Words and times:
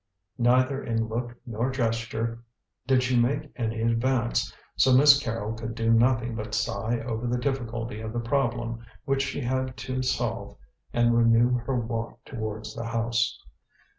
Neither 0.39 0.83
in 0.83 1.09
look 1.09 1.35
nor 1.45 1.69
gesture 1.69 2.39
did 2.87 3.03
she 3.03 3.15
make 3.15 3.51
any 3.55 3.83
advance, 3.83 4.51
so 4.75 4.97
Miss 4.97 5.21
Carrol 5.21 5.53
could 5.53 5.75
do 5.75 5.91
nothing 5.93 6.33
but 6.33 6.55
sigh 6.55 7.01
over 7.01 7.27
the 7.27 7.37
difficulty 7.37 8.01
of 8.01 8.11
the 8.11 8.19
problem 8.19 8.83
which 9.05 9.21
she 9.21 9.41
had 9.41 9.77
to 9.77 10.01
solve, 10.01 10.57
and 10.91 11.15
renew 11.15 11.55
her 11.59 11.75
walk 11.79 12.17
towards 12.25 12.73
the 12.73 12.85
house. 12.85 13.37